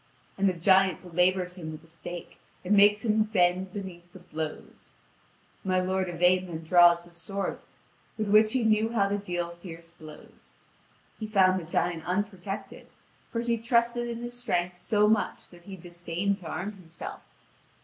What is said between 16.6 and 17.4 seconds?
himself.